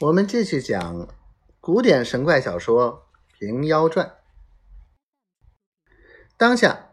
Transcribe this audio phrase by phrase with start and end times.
[0.00, 1.08] 我们继续讲
[1.60, 3.06] 古典神怪小说
[3.38, 4.06] 《平妖传》。
[6.38, 6.88] 当下，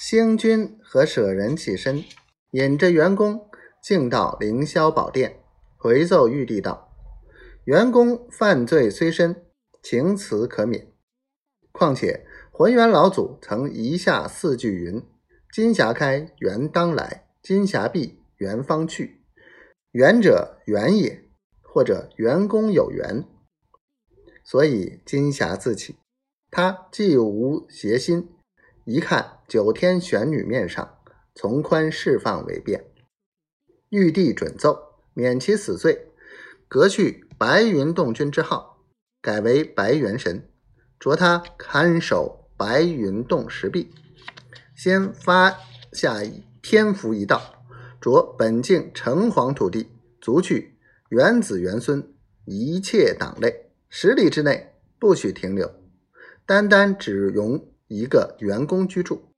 [0.00, 2.02] 星君和舍人起身，
[2.52, 3.50] 引着员工
[3.82, 5.42] 进到凌霄宝殿，
[5.76, 6.90] 回奏玉帝道
[7.64, 9.44] ：“员工犯罪虽深，
[9.82, 10.90] 情辞可免。
[11.72, 15.06] 况且浑元老祖曾遗下四句云
[15.52, 19.20] ：‘金匣开，元当来；金匣闭，元方去。’
[19.92, 21.22] 缘者元也。”
[21.76, 23.28] 或者员工有缘，
[24.42, 25.96] 所以金匣自起。
[26.50, 28.30] 他既无邪心，
[28.86, 30.96] 一看九天玄女面上，
[31.34, 32.82] 从宽释放为便。
[33.90, 36.12] 玉帝准奏，免其死罪，
[36.66, 38.82] 革去白云洞君之号，
[39.20, 40.48] 改为白元神，
[40.98, 43.90] 着他看守白云洞石壁。
[44.74, 45.54] 先发
[45.92, 46.22] 下
[46.62, 47.62] 天符一道，
[48.00, 49.90] 着本境城隍土地，
[50.22, 50.75] 足去。
[51.10, 52.12] 元子元孙
[52.46, 55.72] 一切党类十里之内不许停留，
[56.44, 59.30] 单单只容一个员工居住。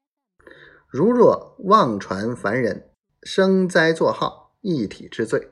[0.89, 2.89] 如若妄传凡人，
[3.23, 5.51] 生灾作号，一体之罪。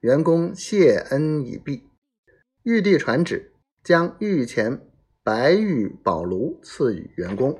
[0.00, 1.84] 员工谢恩已毕，
[2.62, 4.86] 玉帝传旨，将御前
[5.22, 7.58] 白玉宝炉赐予员工。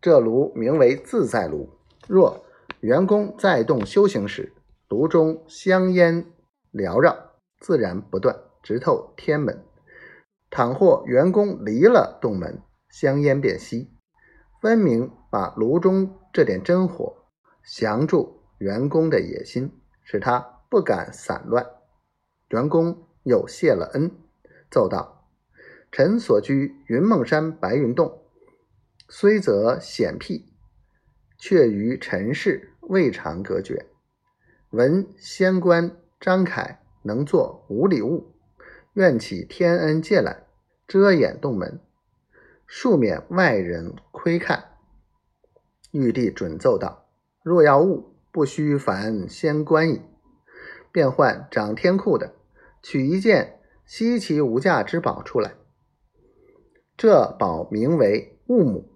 [0.00, 1.68] 这炉名为自在炉。
[2.06, 2.44] 若
[2.80, 4.52] 员工在洞修行时，
[4.88, 6.24] 炉中香烟。
[6.72, 9.64] 缭绕，自然不断，直透天门。
[10.50, 13.88] 倘或员工离了洞门，香烟便熄，
[14.60, 17.26] 分明把炉中这点真火
[17.64, 21.66] 降住员工的野心，使他不敢散乱。
[22.48, 24.10] 员工又谢了恩，
[24.70, 25.28] 奏道
[25.92, 28.22] ：“臣所居云梦山白云洞，
[29.08, 30.52] 虽则险僻，
[31.38, 33.86] 却与尘世未尝隔绝。
[34.70, 38.34] 闻仙官。”张凯能作五里雾，
[38.94, 40.46] 愿起天恩借来，
[40.88, 41.80] 遮掩洞门，
[42.66, 44.64] 庶免外人窥看。
[45.92, 47.06] 玉帝准奏道
[47.44, 50.02] ：“若要物，不须烦仙官矣。
[50.90, 52.34] 便唤掌天库的，
[52.82, 55.54] 取一件稀奇无价之宝出来。
[56.96, 58.90] 这宝名为雾母，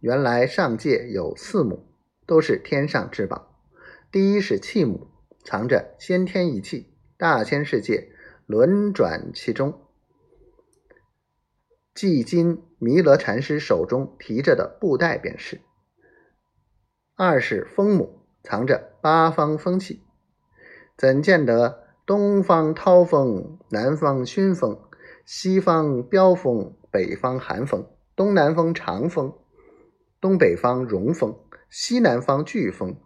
[0.00, 1.86] 原来上界有四母，
[2.26, 3.56] 都是天上之宝。
[4.10, 5.06] 第一是气母。”
[5.44, 8.08] 藏着先天一气，大千世界
[8.46, 9.80] 轮转其中。
[11.94, 15.60] 即今弥勒禅师手中提着的布袋便是。
[17.14, 20.02] 二是风母，藏着八方风气。
[20.96, 24.80] 怎见得东方涛风，南方熏风，
[25.24, 29.38] 西方飙风，北方寒风，东南风长风，
[30.20, 31.38] 东北方荣风，
[31.68, 32.96] 西南方飓风，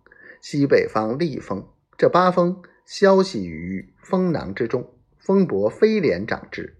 [0.41, 1.69] 西北方厉风。
[1.99, 6.77] 这八风消息于风囊之中，风伯飞廉长之。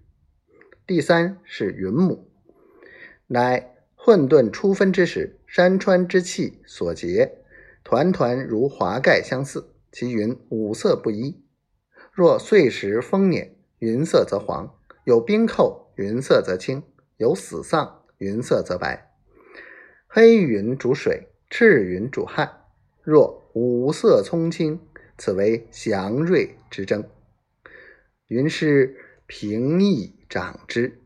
[0.87, 2.31] 第三是云母，
[3.27, 7.39] 乃混沌初分之时，山川之气所结，
[7.83, 9.75] 团团如华盖相似。
[9.91, 11.43] 其云五色不一，
[12.13, 16.83] 若碎石风碾，云色则黄；有冰扣，云色则青；
[17.17, 19.11] 有死丧，云色则白。
[20.07, 22.61] 黑云主水，赤云主旱。
[23.03, 24.79] 若五色葱青。
[25.19, 27.03] 此为祥瑞之争，
[28.27, 28.95] 云是
[29.27, 30.98] 平易长之。